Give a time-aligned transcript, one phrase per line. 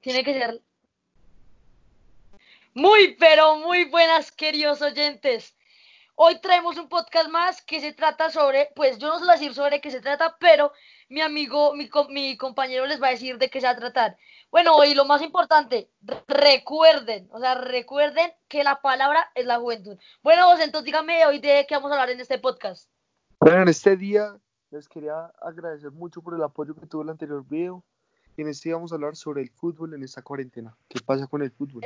[0.00, 0.62] Tiene que ser.
[2.74, 5.54] Muy, pero muy buenas, queridos oyentes.
[6.14, 9.80] Hoy traemos un podcast más que se trata sobre, pues yo no sé decir sobre
[9.80, 10.72] qué se trata, pero
[11.08, 14.16] mi amigo, mi, mi compañero les va a decir de qué se va a tratar.
[14.50, 15.90] Bueno, y lo más importante,
[16.28, 19.96] recuerden, o sea, recuerden que la palabra es la juventud.
[20.22, 22.90] Bueno, entonces dígame hoy de qué vamos a hablar en este podcast.
[23.38, 24.36] Bueno, en este día
[24.70, 27.84] les quería agradecer mucho por el apoyo que tuvo el anterior video.
[28.40, 30.74] En este vamos a hablar sobre el fútbol en esta cuarentena.
[30.88, 31.82] ¿Qué pasa con el fútbol?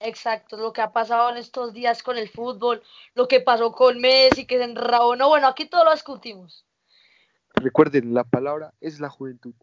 [0.00, 2.82] Exacto, lo que ha pasado en estos días con el fútbol,
[3.14, 5.14] lo que pasó con Messi, que se enrabó.
[5.14, 6.64] No, bueno, aquí todo lo discutimos.
[7.54, 9.54] Recuerden, la palabra es la juventud.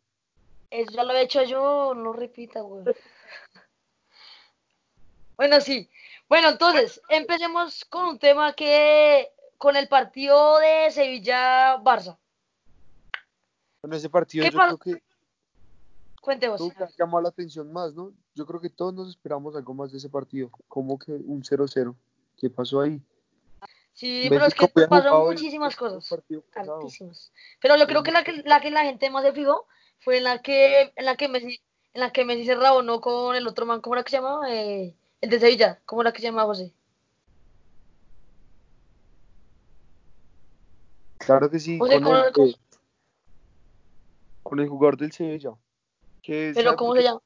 [0.70, 2.86] Eso ya lo he hecho yo, no repita, güey.
[5.36, 5.90] Bueno, sí.
[6.30, 12.18] Bueno, entonces, empecemos con un tema que, con el partido de Sevilla-Barça.
[13.84, 15.07] En ese partido yo creo que
[16.27, 16.62] Cuente vos.
[16.99, 18.12] llamó la atención más, ¿no?
[18.36, 20.52] Yo creo que todos nos esperamos algo más de ese partido.
[20.67, 21.95] Como que un 0-0.
[22.36, 23.02] ¿Qué pasó ahí?
[23.94, 26.06] Sí, pero es que pasó muchísimas cosas.
[26.53, 27.31] Altísimas.
[27.61, 29.67] Pero yo creo que la que la, que la gente más se fijó
[30.00, 31.61] fue en la que en la que Messi,
[31.94, 34.53] en la que Messi se no con el otro man, ¿cómo era que se llamaba?
[34.53, 36.73] Eh, el de Sevilla, ¿cómo era que se llamaba José?
[41.19, 42.03] Claro que sí, con, el,
[44.44, 45.52] con el jugador del Sevilla.
[46.26, 47.22] ¿Pero cómo se llama?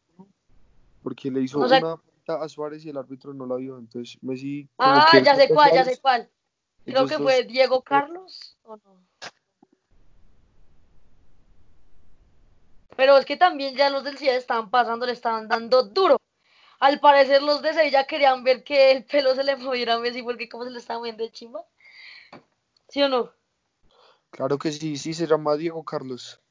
[1.04, 1.98] Porque le hizo una
[2.28, 4.70] a Suárez y el árbitro no la vio, entonces Messi...
[4.78, 6.30] Ah, ya sé cuál, ya sé cuál.
[6.86, 9.02] Creo que fue Diego Carlos, ¿o no?
[12.96, 16.18] Pero es que también ya los del Sevilla estaban pasando, le estaban dando duro.
[16.80, 20.24] Al parecer los de Sevilla querían ver que el pelo se le moviera a Messi
[20.24, 21.64] porque como se le estaba moviendo de chimba.
[22.90, 23.32] ¿Sí o no?
[24.32, 26.42] Claro que sí, sí, se llama Diego Carlos.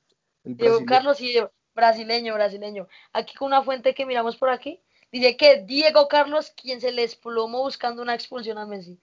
[0.44, 1.36] Diego Carlos, sí,
[1.80, 2.88] brasileño, brasileño.
[3.12, 7.02] Aquí con una fuente que miramos por aquí, dice que Diego Carlos, quien se le
[7.02, 8.98] explomó buscando una expulsión a Messi.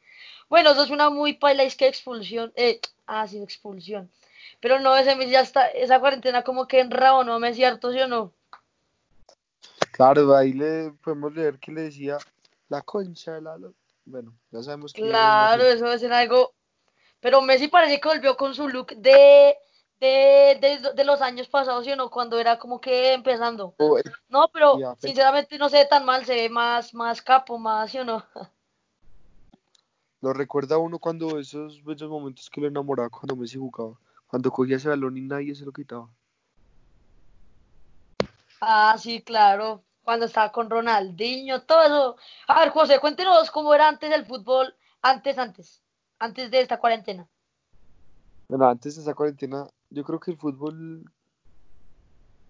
[0.48, 4.10] Bueno, eso es una muy paila, es que expulsión, eh, ah, sí, expulsión.
[4.60, 7.40] Pero no, ese Messi ya está, esa cuarentena como que enrao, ¿no?
[7.40, 8.32] Messi harto, ¿sí o no?
[9.92, 12.18] Claro, ahí le podemos leer que le decía
[12.70, 13.58] la concha de la...
[14.06, 15.02] Bueno, ya sabemos que...
[15.02, 16.54] Claro, eso ser algo...
[17.20, 19.58] Pero Messi parece que volvió con su look de
[20.00, 22.10] de, de, los años pasados, ¿sí o no?
[22.10, 23.76] Cuando era como que empezando.
[24.30, 28.00] No, pero sinceramente no se ve tan mal, se ve más, más capo, más, ¿sí
[28.00, 28.24] o no?
[30.22, 34.00] Lo recuerda uno cuando esos bellos momentos que lo enamoraba cuando Messi jugaba.
[34.26, 36.10] Cuando cogía ese balón y nadie se lo quitaba.
[38.60, 39.84] Ah, sí, claro.
[40.04, 42.18] Cuando estaba con Ronaldinho, todo eso.
[42.48, 45.84] A ver, José, cuéntenos cómo era antes el fútbol, antes, antes,
[46.20, 47.28] antes de esta cuarentena.
[48.48, 51.04] Bueno, antes de esa cuarentena yo creo que el fútbol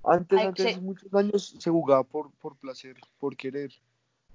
[0.04, 3.72] antes, antes de muchos años se jugaba por, por placer, por querer,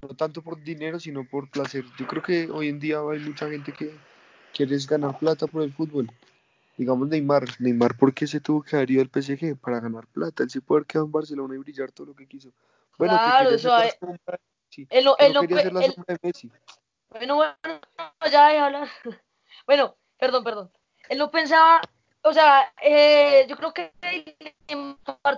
[0.02, 1.84] no tanto por dinero, sino por placer.
[1.98, 3.96] Yo creo que hoy en día hay mucha gente que
[4.52, 6.10] quiere ganar plata por el fútbol.
[6.76, 9.56] Digamos Neymar, Neymar, ¿por qué se tuvo que haber ido al PSG?
[9.56, 12.52] Para ganar plata, él sí puede quedar en Barcelona y brillar todo lo que quiso.
[12.98, 13.90] Bueno, claro, que eso hay...
[14.68, 16.50] sí, él no, él no quería ser la sombra de Messi.
[17.10, 17.56] Bueno, bueno,
[18.24, 18.88] ya, ya hablar.
[19.66, 20.70] Bueno, perdón, perdón.
[21.08, 21.80] Él no pensaba
[22.22, 23.92] o sea, eh, yo creo que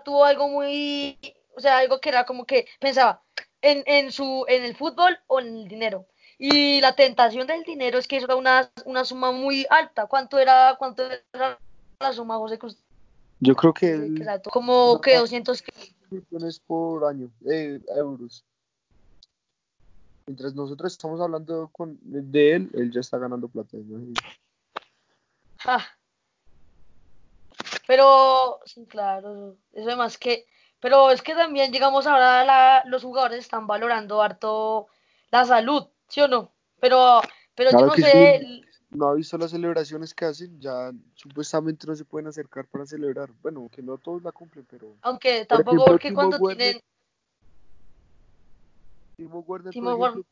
[0.04, 1.19] tuvo algo muy,
[1.56, 3.22] o sea, algo que era como que pensaba
[3.62, 6.06] en, en, su, en el fútbol o en el dinero.
[6.38, 10.06] Y la tentación del dinero es que eso era una, una suma muy alta.
[10.06, 11.58] ¿Cuánto era, cuánto era
[12.00, 12.76] la suma, José Cruz?
[13.41, 14.14] Yo creo que...
[14.52, 15.64] Como que 200
[16.10, 18.44] millones por año, eh, euros.
[20.26, 23.76] Mientras nosotros estamos hablando con, de él, él ya está ganando plata.
[25.64, 25.84] Ah,
[27.86, 30.47] pero, sí, claro, eso es más que,
[30.80, 34.86] pero es que también, digamos, ahora la, los jugadores están valorando harto
[35.30, 36.52] la salud, ¿sí o no?
[36.80, 37.20] Pero,
[37.54, 38.62] pero yo no sé...
[38.91, 43.28] No ha visto las celebraciones que hacen, ya supuestamente no se pueden acercar para celebrar.
[43.42, 44.94] Bueno, que no todos la cumplen, pero...
[45.02, 46.81] Aunque tampoco porque cuando tienen...
[49.17, 50.25] Timo Werner, Timo por ejemplo,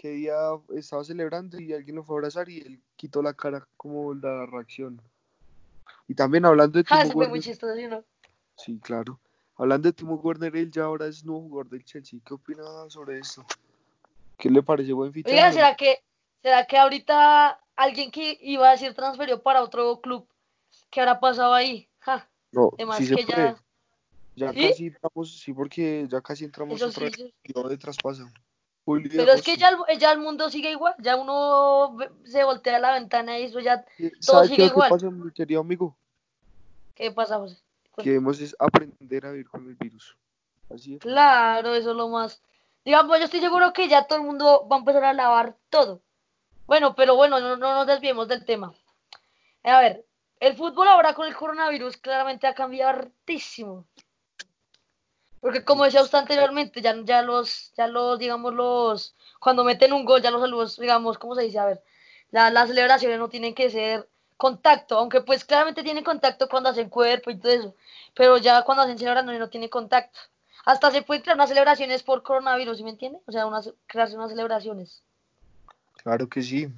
[0.00, 0.34] que día
[0.74, 4.46] estaba celebrando y alguien lo fue a abrazar y él quitó la cara como la
[4.46, 4.98] reacción.
[6.08, 7.28] Y también hablando de ah, Timo Werner.
[7.28, 8.02] Muy chistoso, ¿no?
[8.56, 9.20] Sí, claro.
[9.56, 12.18] Hablando de Timo Werner, él ya ahora es nuevo jugador del Chelsea.
[12.24, 13.44] ¿Qué opina sobre esto?
[14.38, 15.34] ¿Qué le parece buen fichaje?
[15.34, 15.98] Oiga, ¿será que,
[16.42, 20.26] ¿será que ahorita alguien que iba a decir transferió para otro club?
[20.88, 21.90] ¿Qué habrá pasado ahí?
[21.98, 23.62] Ja, no, sí se ya...
[24.34, 28.24] Ya casi entramos, sí, porque ya casi entramos en sí, de traspaso.
[29.10, 32.92] Pero es que ya, ya, el mundo sigue igual, ya uno se voltea a la
[32.92, 33.84] ventana y eso ya
[34.24, 34.88] todo sigue igual.
[34.88, 35.96] ¿Qué pasa, mi querido amigo?
[36.94, 37.58] ¿Qué pasa, José?
[37.96, 40.16] Que debemos es aprender a vivir con el virus.
[40.74, 41.00] Así es.
[41.00, 42.42] Claro, eso es lo más.
[42.84, 46.00] Digamos, yo estoy seguro que ya todo el mundo va a empezar a lavar todo.
[46.66, 48.72] Bueno, pero bueno, no, no nos desviemos del tema.
[49.64, 50.06] A ver,
[50.38, 53.86] el fútbol ahora con el coronavirus claramente ha cambiado hartísimo.
[55.40, 60.04] Porque como decía usted anteriormente, ya, ya los, ya los, digamos, los, cuando meten un
[60.04, 61.58] gol, ya los saludos, digamos, ¿cómo se dice?
[61.58, 61.82] A ver,
[62.30, 67.30] las celebraciones no tienen que ser contacto, aunque pues claramente tienen contacto cuando hacen cuerpo
[67.30, 67.74] y todo eso,
[68.14, 70.18] pero ya cuando hacen celebraciones no tienen contacto.
[70.66, 73.18] Hasta se pueden crear unas celebraciones por coronavirus, ¿sí me entiende?
[73.26, 75.02] O sea, unas, crearse unas celebraciones.
[76.02, 76.68] Claro que sí.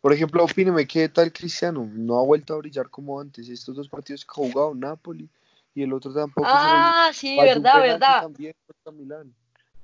[0.00, 1.88] Por ejemplo, opíneme, ¿qué tal Cristiano?
[1.92, 3.48] No ha vuelto a brillar como antes.
[3.48, 5.28] Estos dos partidos que ha jugado, Napoli
[5.74, 6.46] y el otro tampoco.
[6.48, 8.22] Ah, sí, verdad, verdad.
[8.22, 8.54] También
[8.92, 9.34] Milán.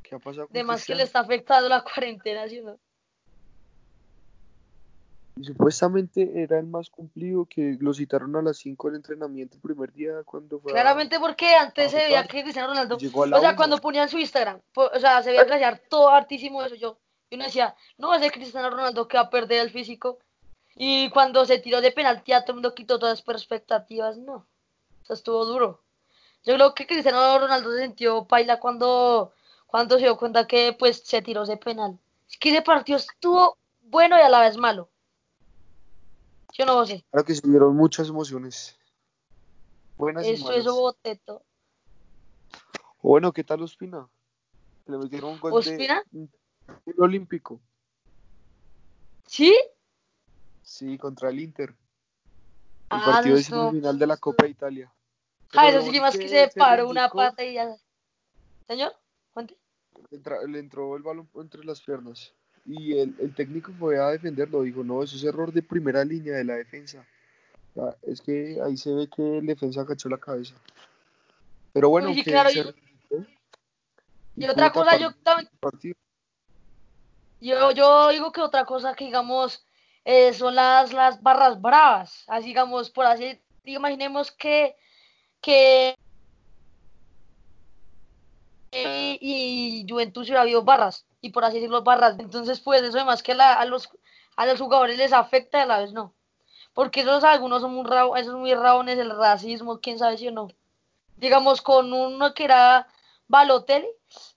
[0.02, 2.78] ¿Qué ha pasado con De más que le está afectando la cuarentena, ¿sí no?
[5.36, 9.62] Y supuestamente era el más cumplido que lo citaron a las 5 del entrenamiento el
[9.62, 10.72] primer día cuando fue.
[10.72, 12.96] Claramente porque antes se veía que Cristiano Ronaldo.
[12.96, 16.74] O sea, cuando ponían su Instagram, o sea, se veía glaciar todo hartísimo eso.
[16.74, 16.98] Yo,
[17.30, 20.18] yo no decía, no ser Cristiano Ronaldo que va a perder el físico.
[20.76, 24.18] Y cuando se tiró de penalti, a todo el mundo quitó todas las perspectivas.
[24.18, 24.49] No
[25.14, 25.82] estuvo duro.
[26.44, 29.32] Yo creo que Cristiano Ronaldo se sintió paila cuando,
[29.66, 31.98] cuando se dio cuenta que pues se tiró ese penal.
[32.28, 34.88] Es que ese partido estuvo bueno y a la vez malo.
[36.52, 37.04] Yo no sé.
[37.10, 38.76] Claro que se muchas emociones.
[39.96, 41.42] Buenas Eso, eso, boteto.
[43.02, 44.08] Bueno, ¿qué tal Ospina?
[44.86, 46.02] Le metieron un gol ¿Ospina?
[46.10, 46.28] de
[46.98, 47.60] olímpico.
[49.26, 49.54] ¿Sí?
[50.62, 51.70] Sí, contra el Inter.
[51.70, 51.76] El
[52.98, 54.92] ah, partido de final de la Copa de Italia.
[55.54, 57.76] Ah, eso sí, más que, se paró una pata y ya.
[58.66, 58.92] Señor,
[59.32, 59.56] cuente.
[60.48, 62.32] le entró el balón entre las piernas.
[62.66, 64.62] Y el, técnico fue a defenderlo.
[64.62, 67.04] Dijo, no, eso es error de primera línea de la defensa.
[68.02, 70.54] es que ahí se ve que el defensa cachó la cabeza.
[71.72, 72.20] Pero bueno, y,
[74.48, 75.48] otra cosa, yo también.
[77.40, 79.64] Yo, yo digo que otra cosa que digamos
[80.04, 82.24] eh, son las, las barras bravas.
[82.26, 84.76] Así digamos, por así, imaginemos que
[85.40, 85.96] que
[88.72, 92.18] y, Juventus hubiera habido barras, y por así decirlo, barras.
[92.18, 93.88] Entonces, pues eso además que a, los,
[94.36, 96.14] a los jugadores les afecta y a la vez no.
[96.72, 97.84] Porque esos algunos son muy,
[98.16, 100.48] esos muy rabones, el racismo, quién sabe si o no.
[101.16, 102.86] Digamos, con uno que era
[103.28, 103.88] Balotelli,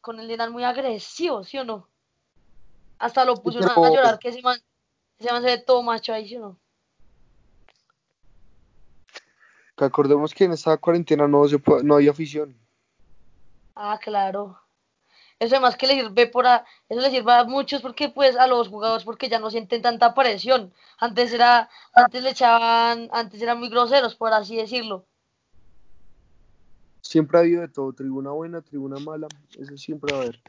[0.02, 1.88] con el eran muy agresivo, ¿sí o no?
[2.98, 4.60] Hasta lo pusieron a llorar, que ese man,
[5.20, 6.60] ese man se ve todo macho ahí, ¿sí o no?
[9.84, 12.56] Que acordemos que en esta cuarentena no, se no hay afición.
[13.76, 14.58] Ah, claro.
[15.40, 18.70] Eso además que le sirve por eso le sirve a muchos porque pues a los
[18.70, 20.72] jugadores porque ya no sienten tanta presión.
[21.00, 25.06] Antes era, antes le echaban, antes eran muy groseros, por así decirlo.
[27.02, 29.28] Siempre ha habido de todo, tribuna buena, tribuna mala,
[29.60, 30.40] eso siempre va a haber.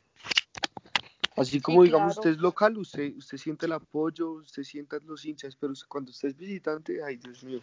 [1.37, 5.57] Así como digamos usted es local, usted, usted siente el apoyo, usted siente los hinchas,
[5.57, 7.59] pero cuando usted es visitante, ay Dios mío.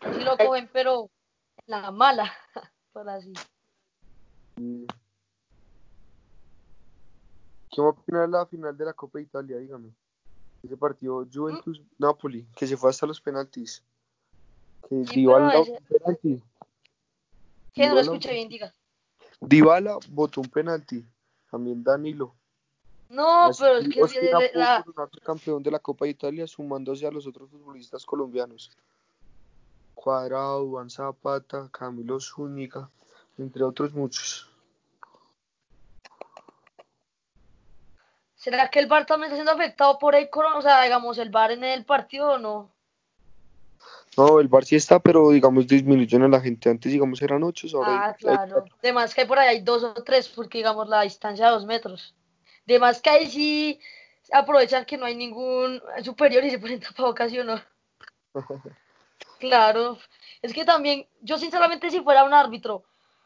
[0.00, 1.10] Sí lo cogen, pero
[1.66, 2.32] la mala,
[2.92, 3.32] por así.
[4.56, 4.84] Mm.
[7.70, 9.58] ¿Qué va a opinar de la final de la Copa de Italia?
[9.58, 9.90] Dígame.
[10.62, 13.82] Ese partido Juventus-Napoli, que se fue hasta los penaltis.
[14.88, 16.42] Que sí, Dybala un penalti.
[17.72, 18.72] Que no lo escuché bien, diga.
[19.40, 21.04] Dybala votó un penalti.
[21.50, 22.34] También Danilo.
[23.08, 24.84] No, pero es que la...
[25.22, 28.70] campeón de la Copa de Italia sumándose a los otros futbolistas colombianos.
[30.04, 32.90] Cuadrado, Juan Zapata, Camilo Zúñiga,
[33.38, 34.50] entre otros muchos.
[38.36, 40.58] ¿Será que el bar también está siendo afectado por el corona?
[40.58, 42.70] O sea, digamos, el bar en el partido o no?
[44.18, 46.68] No, el bar sí está, pero digamos disminuyó en la gente.
[46.68, 47.66] Antes, digamos, eran ocho.
[47.74, 48.66] Ahora ah, claro.
[48.82, 52.14] Además que por ahí hay dos o tres, porque digamos la distancia de dos metros.
[52.68, 53.80] Además que ahí sí
[54.30, 57.58] aprovechan que no hay ningún superior y se ponen tapabocas, ¿sí o no?
[59.38, 59.98] Claro,
[60.42, 62.84] es que también, yo sinceramente si fuera un árbitro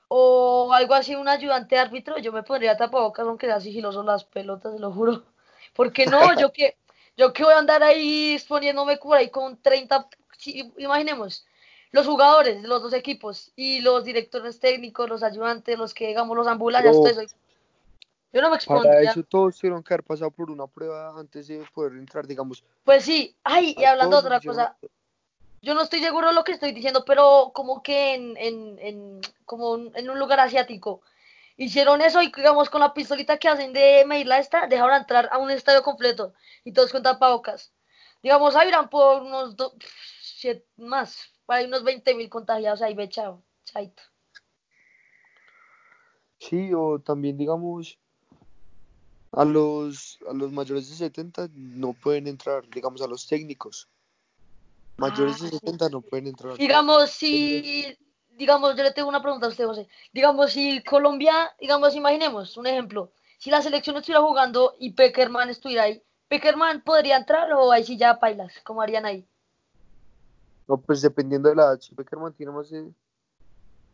[0.09, 4.73] o algo así, un ayudante árbitro, yo me pondría tapabocas aunque sea sigiloso las pelotas,
[4.73, 5.23] se lo juro.
[5.75, 6.77] Porque no, yo que,
[7.17, 10.09] yo que voy a andar ahí exponiéndome por ahí con 30,
[10.79, 11.47] imaginemos,
[11.91, 16.37] los jugadores de los dos equipos y los directores técnicos, los ayudantes, los que digamos
[16.37, 17.35] los ambulantes,
[18.33, 18.93] yo no me expondría.
[18.93, 22.63] Para eso todos tuvieron que haber pasado por una prueba antes de poder entrar, digamos.
[22.85, 24.77] Pues sí, ay, y hablando de otra cosa,
[25.63, 29.21] yo no estoy seguro de lo que estoy diciendo, pero como que en, en, en,
[29.45, 31.03] como en un lugar asiático
[31.57, 35.29] hicieron eso y digamos con la pistolita que hacen de medir la esta, dejaron entrar
[35.33, 36.33] a un estadio completo
[36.65, 37.73] y todos con tapabocas.
[38.23, 39.75] Digamos, ahí irán por unos dos,
[40.77, 44.03] más, para unos 20 mil contagiados ahí, ve, chaito.
[46.39, 47.99] Sí, o también digamos
[49.33, 53.89] a los a los mayores de 70 no pueden entrar, digamos a los técnicos.
[54.99, 56.57] Mayores de 70 ah, no pueden entrar.
[56.57, 57.97] Digamos si
[58.39, 59.89] digamos, yo le tengo una pregunta a usted, José.
[60.13, 65.83] Digamos, si Colombia, digamos, imaginemos un ejemplo, si la selección estuviera jugando y Peckerman estuviera
[65.83, 68.53] ahí, ¿Peckerman podría entrar o ahí sí ya pailas?
[68.65, 69.27] ¿Cómo harían ahí?
[70.69, 72.93] No, pues dependiendo de la edad, si Peckerman tiene más de,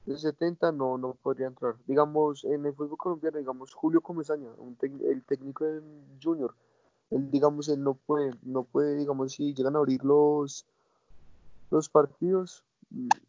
[0.07, 1.77] 70, no, no podría entrar.
[1.87, 4.51] Digamos, en el fútbol colombiano, digamos, Julio Comesaña,
[4.83, 6.55] el técnico en Junior,
[7.11, 10.67] él, digamos, él no puede, no puede, digamos, si llegan a abrir los,
[11.71, 12.65] los partidos,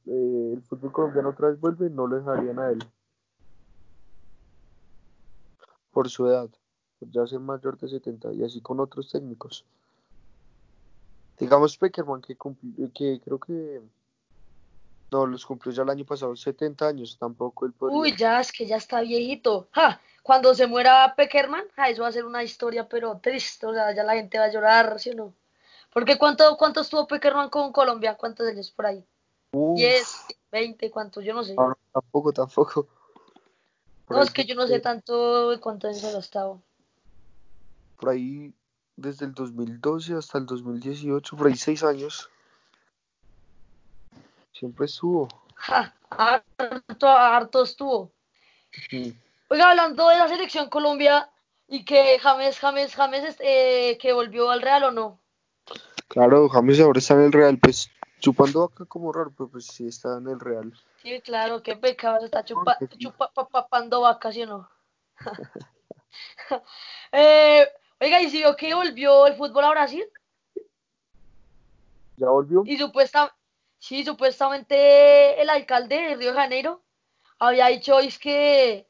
[0.05, 2.79] eh, el fútbol colombiano otra vez vuelve, no lo dejarían a él.
[5.91, 6.49] Por su edad,
[6.99, 9.65] ya ser mayor de 70 y así con otros técnicos.
[11.37, 12.37] Digamos Peckerman, que,
[12.93, 13.81] que creo que
[15.11, 17.97] no, los cumplió ya el año pasado, 70 años, tampoco él podría.
[17.97, 19.67] Uy, ya es que ya está viejito.
[19.71, 23.73] Ja, cuando se muera Peckerman, ja, eso va a ser una historia, pero triste, o
[23.73, 25.33] sea, ya la gente va a llorar, ¿sí o no?
[25.95, 28.15] Porque ¿cuánto, cuánto estuvo Peckerman con Colombia?
[28.15, 29.01] ¿Cuántos años por ahí?
[29.53, 31.23] 10, 20, ¿cuántos?
[31.23, 31.55] Yo no sé.
[31.55, 32.85] No, tampoco, tampoco.
[34.09, 36.61] no, es que yo no sé tanto de cuántos años ha estado.
[37.97, 38.53] Por ahí
[38.97, 42.29] desde el 2012 hasta el 2018, por ahí seis años.
[44.51, 45.29] Siempre estuvo.
[45.55, 48.11] Ja, harto, harto estuvo.
[49.47, 51.31] Oiga, hablando de la selección Colombia
[51.69, 55.21] y que James, James, James, eh, que volvió al Real o no.
[56.15, 59.85] Claro, James ahora está en el Real, pues chupando acá como raro, pero pues sí
[59.85, 60.71] está en el Real.
[61.03, 64.69] Sí, claro, qué pecado, está chupa, chupa, papando vacas, ¿sí o no?
[67.11, 67.67] eh,
[67.99, 70.05] Oiga, ¿y si vio que volvió el fútbol a Brasil?
[72.15, 72.63] ¿Ya volvió?
[72.65, 73.35] Y supuesta,
[73.77, 76.81] sí, supuestamente el alcalde de Río de Janeiro
[77.39, 78.87] había dicho es que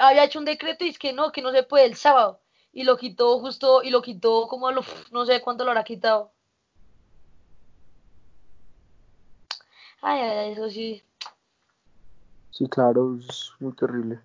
[0.00, 2.40] había hecho un decreto y es que no, que no se puede el sábado.
[2.74, 5.84] Y lo quitó justo, y lo quitó como a lo, no sé cuánto lo habrá
[5.84, 6.32] quitado.
[10.02, 11.02] Ay, ay, eso sí.
[12.50, 14.20] Sí, claro, es muy terrible.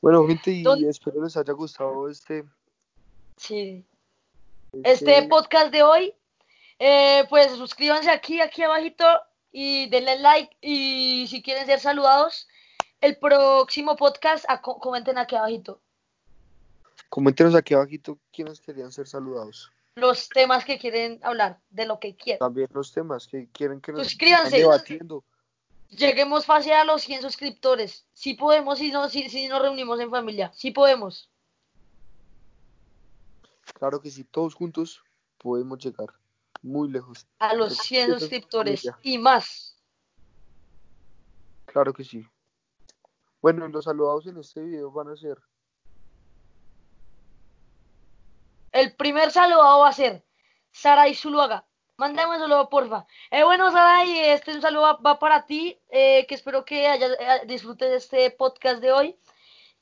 [0.00, 2.44] Bueno, gente, y espero les haya gustado este.
[3.36, 3.84] Sí.
[4.72, 6.14] Este, este podcast de hoy.
[6.78, 9.04] Eh, pues suscríbanse aquí, aquí abajito
[9.50, 10.56] y denle like.
[10.60, 12.46] Y si quieren ser saludados,
[13.00, 15.80] el próximo podcast, comenten aquí abajito.
[17.08, 19.70] Coméntenos aquí abajito quiénes querían ser saludados.
[19.94, 22.40] Los temas que quieren hablar, de lo que quieran.
[22.40, 24.58] También los temas que quieren que nos Suscríbanse.
[24.58, 25.24] debatiendo
[25.88, 28.06] lleguemos fácil a los 100 suscriptores.
[28.12, 30.52] Si podemos, si, no, si, si nos reunimos en familia.
[30.54, 31.30] Si podemos.
[33.74, 35.02] Claro que sí, todos juntos
[35.38, 36.08] podemos llegar
[36.62, 37.26] muy lejos.
[37.38, 39.76] A los 100 suscriptores y más.
[41.66, 42.26] Claro que sí.
[43.40, 45.38] Bueno, los saludados en este video van a ser.
[48.72, 50.24] El primer saludado va a ser
[50.72, 51.64] Sara Zuluaga.
[51.96, 53.06] Mándame un saludo, porfa.
[53.30, 53.70] Eh, bueno,
[54.04, 57.96] y este un saludo va, para ti, eh, que espero que haya, eh, disfrutes de
[57.96, 59.16] este podcast de hoy.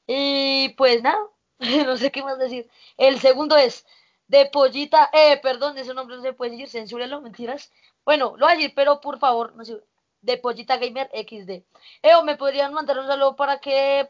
[0.07, 1.19] Y pues nada,
[1.87, 2.71] no sé qué más decir.
[2.97, 3.85] El segundo es
[4.29, 7.73] de Pollita, eh, perdón, ese nombre no se puede decir, censúrelo, mentiras.
[8.05, 9.83] Bueno, lo voy a decir, pero por favor, no sé,
[10.25, 11.51] de Pollita Gamer XD.
[11.51, 14.09] Eh, ¿me podrían mandar un saludo para que,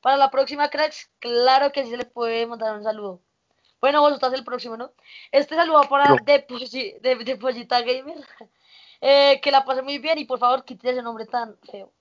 [0.00, 1.10] para la próxima, cracks?
[1.18, 3.20] Claro que sí se les puede mandar un saludo.
[3.80, 4.92] Bueno, vos estás el próximo, ¿no?
[5.30, 6.46] Este saludo para de,
[7.00, 8.24] de, Pollita Gamer.
[9.06, 11.92] Eh, que la pase muy bien y por favor quite ese nombre tan feo.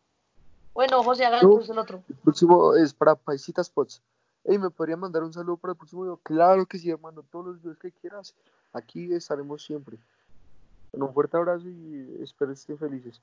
[0.74, 2.02] Bueno, José, haga el otro.
[2.08, 4.02] El próximo es para Paisita Spots.
[4.46, 6.18] Ey, ¿me podría mandar un saludo para el próximo video?
[6.24, 7.24] Claro que sí, hermano.
[7.30, 8.34] Todos los videos que quieras.
[8.72, 9.98] Aquí estaremos siempre.
[10.94, 13.22] un fuerte abrazo y espero que estén felices.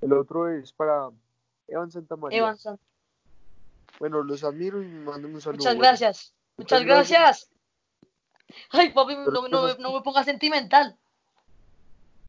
[0.00, 1.10] El otro es para
[1.66, 2.38] Evan Santa María.
[2.38, 2.82] Evan Santa.
[3.98, 5.58] Bueno, los admiro y manden un saludo.
[5.58, 6.34] Muchas gracias.
[6.56, 7.50] Muchas, gracias.
[8.70, 10.96] Ay, papi, no, me ponga sentimental.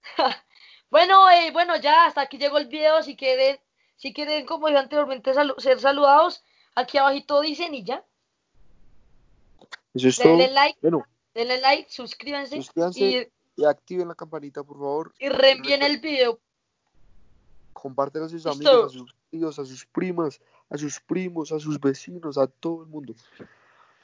[0.90, 3.02] bueno, eh, bueno, ya hasta aquí llegó el video.
[3.04, 3.60] Si quieren,
[3.96, 6.44] si quieren, como dije anteriormente, ser saludados,
[6.76, 8.04] aquí abajito dicen y ya.
[9.94, 10.80] denle like,
[11.34, 12.62] denle like, suscríbanse,
[12.96, 15.14] y, activen la campanita, por favor.
[15.20, 16.40] Y reenvíen el video.
[17.82, 21.80] Compártelo a sus amigos, a sus tíos, a sus primas, a sus primos, a sus
[21.80, 23.14] vecinos, a todo el mundo.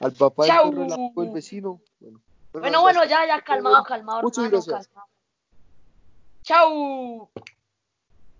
[0.00, 1.80] Al papá del vecino.
[2.00, 2.20] Bueno,
[2.52, 4.22] bueno, bueno, ya, ya, calmado, calmado.
[4.22, 4.90] Muchas gracias.
[6.42, 7.30] Chau.